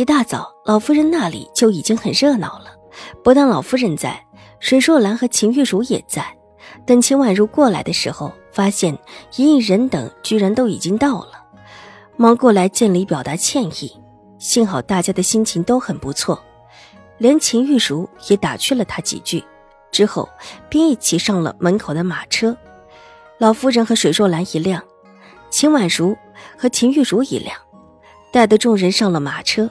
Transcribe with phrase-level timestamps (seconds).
[0.00, 2.74] 一大早，老夫人那里就已经很热闹了。
[3.22, 4.24] 不但老夫人在，
[4.58, 6.24] 水若兰和秦玉茹也在。
[6.86, 8.96] 等秦婉如过来的时候，发现
[9.36, 11.32] 一应人等居然都已经到了，
[12.16, 13.94] 忙过来见礼表达歉意。
[14.38, 16.42] 幸好大家的心情都很不错，
[17.18, 19.44] 连秦玉茹也打趣了他几句，
[19.92, 20.26] 之后
[20.70, 22.56] 便一起上了门口的马车。
[23.36, 24.82] 老夫人和水若兰一辆，
[25.50, 26.16] 秦婉如
[26.56, 27.54] 和秦玉茹一辆，
[28.32, 29.68] 带着众人上了马车。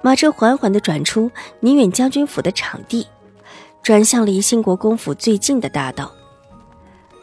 [0.00, 3.06] 马车缓缓地转出宁远将军府的场地，
[3.82, 6.12] 转向离兴国公府最近的大道。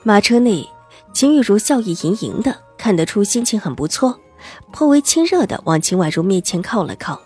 [0.03, 0.69] 马车内，
[1.13, 4.19] 秦玉茹笑意盈盈的，看得出心情很不错，
[4.71, 7.19] 颇为亲热的往秦婉如面前靠了靠，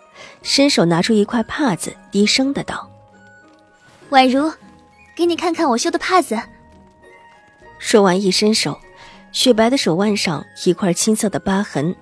[0.44, 2.90] 伸手拿出一块帕子，低声的道
[4.10, 4.52] ：“婉如，
[5.16, 6.40] 给你看看我绣的帕子。”
[7.80, 8.80] 说完，一伸手，
[9.32, 11.96] 雪白的手腕上一块青色的疤痕，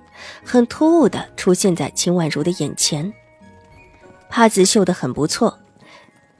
[0.44, 3.10] 很突兀的出现在秦婉如的眼前。
[4.30, 5.58] 帕子绣得很不错，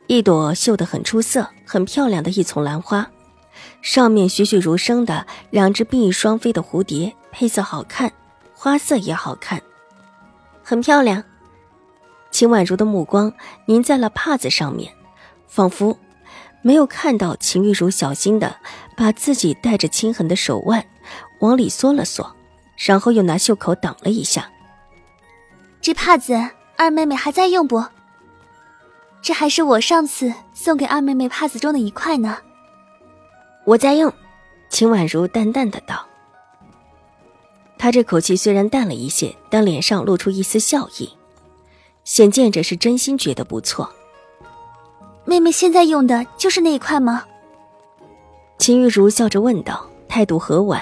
[0.07, 3.11] 一朵绣得很出色、很漂亮的一丛兰花，
[3.83, 8.13] 上面栩栩如生的两只并翼双飞的蝴蝶，配色好看，
[8.55, 9.61] 花色也好看，
[10.63, 11.25] 很漂亮。
[12.31, 13.33] 秦婉如的目光
[13.67, 14.93] 凝在了帕子上面，
[15.47, 15.99] 仿佛
[16.63, 18.55] 没有看到秦玉茹小心的
[18.97, 20.87] 把自己带着青痕的手腕
[21.41, 22.37] 往里缩了缩，
[22.77, 24.51] 然后又拿袖口挡了一下。
[25.81, 26.35] 这帕子。
[26.79, 27.85] 二妹妹还在用不？
[29.21, 32.39] 这还是我上次送给二妹妹帕子中的一块呢。
[33.65, 34.13] 我在用，
[34.71, 36.07] 秦婉如淡淡的道。
[37.77, 41.11] 她这口气虽然淡了一些，但脸上露出一丝笑意，
[42.05, 43.93] 显见着是真心觉得不错。
[45.25, 47.25] 妹妹现在用的就是那一块吗？
[48.57, 50.81] 秦玉茹笑着问道，态度和婉。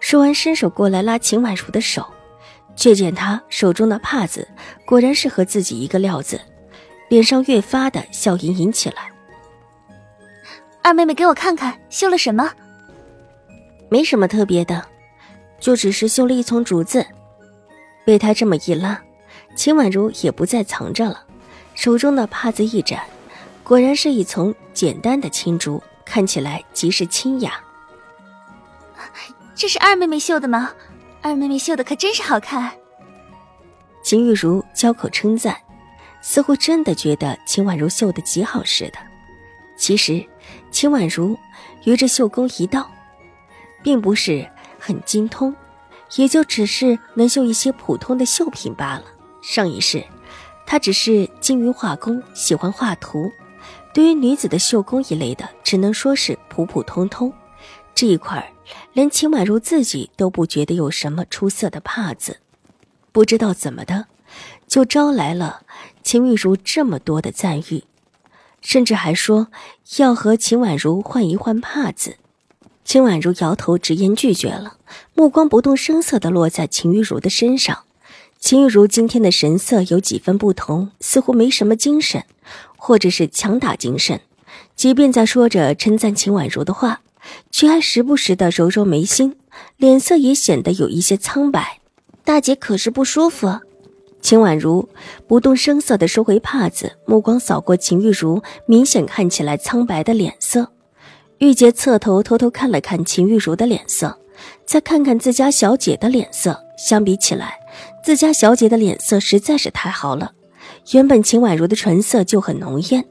[0.00, 2.04] 说完，伸手过来拉秦婉如的手。
[2.76, 4.46] 却见他手中的帕子
[4.84, 6.40] 果然是和自己一个料子，
[7.08, 9.10] 脸上越发的笑盈盈起来。
[10.82, 12.48] 二妹妹，给我看看绣了什么？
[13.88, 14.86] 没什么特别的，
[15.58, 17.04] 就只是绣了一丛竹子。
[18.04, 19.02] 被他这么一拉，
[19.56, 21.24] 秦婉如也不再藏着了，
[21.74, 23.02] 手中的帕子一展，
[23.64, 27.60] 果然是一丛简单的青竹，看起来极是清雅。
[29.56, 30.72] 这是二妹妹绣的吗？
[31.26, 32.72] 二妹妹绣的可真是好看。
[34.00, 35.56] 秦玉茹交口称赞，
[36.20, 38.98] 似乎真的觉得秦婉如绣的极好似的。
[39.76, 40.24] 其实，
[40.70, 41.36] 秦婉如
[41.82, 42.88] 于这绣工一道，
[43.82, 44.48] 并不是
[44.78, 45.52] 很精通，
[46.14, 49.02] 也就只是能绣一些普通的绣品罢了。
[49.42, 50.04] 上一世，
[50.64, 53.32] 她只是精于画工，喜欢画图，
[53.92, 57.32] 对于女子的绣工一类的，只能说是普普通通。
[57.96, 58.46] 这一块儿
[58.92, 62.38] 连秦婉如自己都不觉得有什么出色的帕子，
[63.12, 64.06] 不知道怎么的，
[64.66, 65.62] 就招来了
[66.02, 67.84] 秦玉茹这么多的赞誉，
[68.60, 69.48] 甚至还说
[69.98, 72.16] 要和秦婉如换一换帕子。
[72.84, 74.76] 秦婉如摇头直言拒绝了，
[75.14, 77.84] 目光不动声色地落在秦玉茹的身上。
[78.38, 82.24] 秦玉茹今天的神色有几分不同，似乎没什么精神，
[82.76, 84.20] 或者是强打精神。
[84.76, 87.00] 即便在说着称赞秦婉如的话。
[87.50, 89.36] 却还时不时的揉揉眉心，
[89.76, 91.80] 脸色也显得有一些苍白。
[92.24, 93.60] 大姐可是不舒服？
[94.20, 94.88] 秦婉如
[95.28, 100.72] 不动声色的收回帕子，目光扫过秦玉茹明显看起来苍白的脸色。
[101.38, 104.18] 玉洁侧头偷偷看了看秦玉茹的脸色，
[104.64, 107.58] 再看看自家小姐的脸色，相比起来，
[108.02, 110.32] 自家小姐的脸色实在是太好了。
[110.92, 113.04] 原本秦婉如的唇色就很浓艳。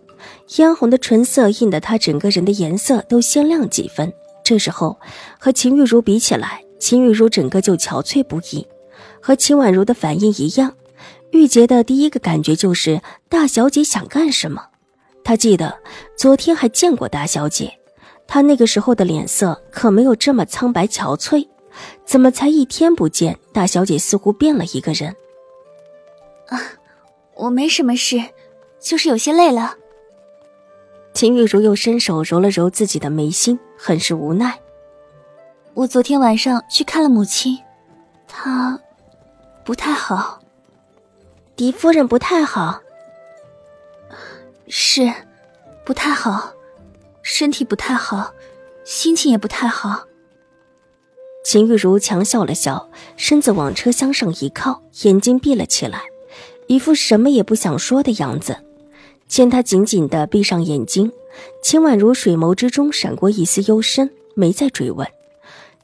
[0.48, 4.12] 嫣红的唇色映得她整个人的颜色都鲜亮几分。
[4.44, 5.00] 这时候
[5.40, 8.68] 和秦玉茹比起来，秦玉茹整个就憔悴不已。
[9.22, 10.76] 和秦婉如的反应一样，
[11.32, 14.68] 玉洁的第一个感觉就是大小姐想干什么。
[15.24, 15.80] 她记得
[16.16, 17.74] 昨天还见过大小姐，
[18.28, 21.48] 她那个时候的脸色可没有这么苍白憔悴。
[22.06, 25.14] 怎么才一天不见，大小姐似乎变了一个人？
[26.48, 26.62] 啊，
[27.34, 28.22] 我没什么事，
[28.80, 29.76] 就是有些累了。
[31.16, 34.60] 秦玉茹又伸手揉了揉自己的眉心，很是无奈。
[35.74, 37.58] 我昨天晚上去看了母亲，
[38.28, 38.78] 她
[39.64, 40.42] 不太好。
[41.56, 42.82] 狄夫人不太好。
[44.68, 45.10] 是，
[45.86, 46.52] 不太好，
[47.22, 48.34] 身体不太好，
[48.84, 50.04] 心情也不太好。
[51.46, 56.02] 秦玉茹强笑了笑，身子往车厢上一靠，眼睛闭了起来，
[56.68, 58.65] 一副什么也不想说的样子。
[59.28, 61.12] 见他紧紧的闭上眼睛，
[61.62, 65.08] 秦婉如水眸之中闪过一丝幽深，没再追问。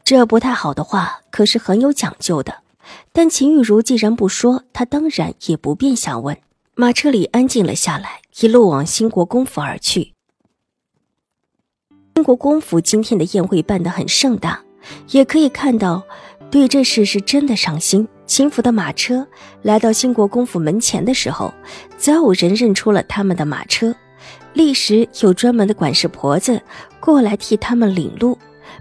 [0.04, 2.60] 这不太好的话，可是很有讲究的。
[3.12, 6.38] 但秦玉茹既然不说，他当然也不便想问。
[6.76, 10.14] 马车里安静了下来，一路往兴国公府而去。
[12.16, 14.64] 兴国公府今天的宴会办得很盛大。
[15.12, 16.04] 也可以看到，
[16.50, 18.08] 对这事是真的上心。
[18.32, 19.28] 秦府的马车
[19.62, 21.54] 来到兴国公府门前的时候，
[21.98, 23.94] 早有人认出了他们的马车，
[24.54, 26.62] 立时有专门的管事婆子
[27.02, 28.38] 过来替他们领路，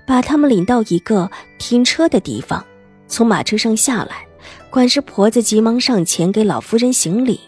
[0.07, 2.65] 把他们领到一个停车的地方。
[3.09, 4.25] 从马车上下来，
[4.71, 7.41] 管事婆子急忙上前给老夫人行礼，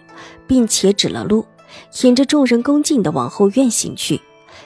[0.44, 1.46] 并且指了路，
[2.02, 4.20] 引着众人恭敬地往后院行去。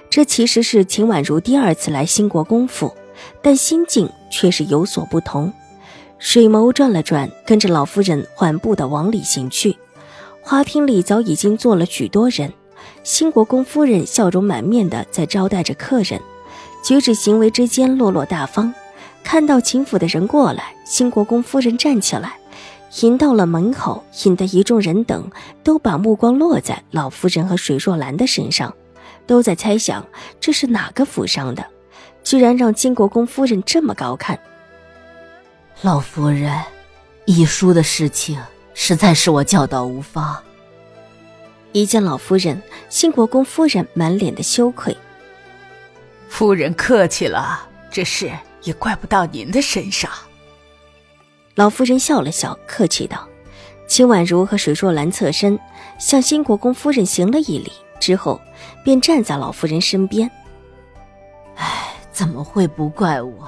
[0.08, 2.96] 这其实是秦婉如第二次来兴国公府。
[3.42, 5.52] 但心境却是有所不同，
[6.18, 9.76] 水眸转了转，跟着老夫人缓步的往里行去。
[10.40, 12.52] 花厅里早已经坐了许多人，
[13.02, 16.20] 新国公夫人笑容满面的在招待着客人，
[16.82, 18.72] 举止行为之间落落大方。
[19.22, 22.38] 看到秦府的人过来，新国公夫人站起来，
[23.02, 25.28] 迎到了门口，引得一众人等
[25.62, 28.72] 都把目光落在老夫人和水若兰的身上，
[29.26, 30.06] 都在猜想
[30.40, 31.66] 这是哪个府上的。
[32.22, 34.38] 居然让金国公夫人这么高看，
[35.82, 36.58] 老夫人，
[37.26, 38.42] 遗书的事情
[38.72, 40.42] 实在是我教导无方。
[41.72, 44.96] 一见老夫人，新国公夫人满脸的羞愧。
[46.30, 48.32] 夫人客气了，这事
[48.62, 50.10] 也怪不到您的身上。
[51.54, 53.28] 老夫人笑了笑，客气道
[53.86, 55.58] ：“秦婉如和水若兰侧身
[55.98, 57.70] 向新国公夫人行了一礼，
[58.00, 58.40] 之后
[58.82, 60.30] 便站在老夫人身边。”
[61.56, 63.46] 哎怎么会不怪我？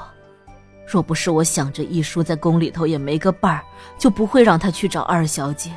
[0.91, 3.63] 若不是我想着一叔在宫里头也没个伴儿，
[3.99, 5.71] 就不会让他去找二小姐。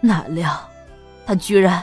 [0.00, 0.68] 哪料，
[1.26, 1.82] 他居然……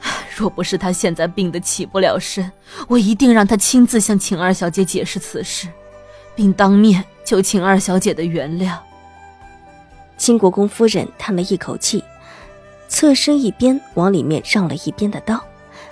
[0.34, 2.50] 若不是他现在病得起不了身，
[2.88, 5.68] 我一定让他亲自向秦二小姐解释此事，
[6.34, 8.76] 并当面求秦二小姐的原谅。
[10.16, 12.02] 秦国公夫人叹了一口气，
[12.88, 15.44] 侧身一边往里面让了一边的道。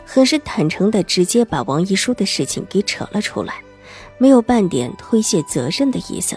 [0.04, 3.54] 很是坦诚的，直接把王一书的事情给扯了出来，
[4.20, 6.36] 没有半点推卸责任的意思。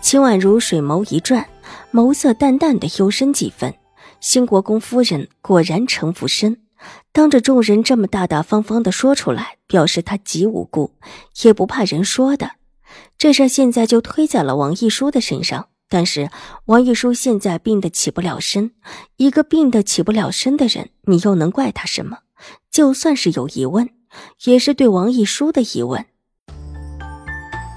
[0.00, 1.44] 秦婉如水眸一转，
[1.92, 3.74] 眸色淡淡的幽深几分。
[4.20, 6.60] 兴国公夫人果然城府深，
[7.12, 10.92] 当着众人这么大大方方的说出来，表示她极无辜，
[11.42, 12.52] 也不怕人说的。
[13.18, 16.30] 这事现在就推在了王一书的身上，但是
[16.66, 18.70] 王一书现在病得起不了身，
[19.16, 22.18] 一个病得起不了身的人，你又能怪他什么？
[22.70, 23.90] 就算是有疑问，
[24.44, 26.06] 也是对王一书的疑问。